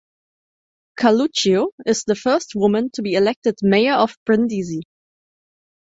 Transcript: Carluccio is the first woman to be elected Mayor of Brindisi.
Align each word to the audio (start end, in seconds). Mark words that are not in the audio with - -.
Carluccio 0.99 1.67
is 1.85 2.05
the 2.05 2.15
first 2.15 2.55
woman 2.55 2.89
to 2.93 3.03
be 3.03 3.13
elected 3.13 3.59
Mayor 3.61 3.93
of 3.93 4.15
Brindisi. 4.25 4.81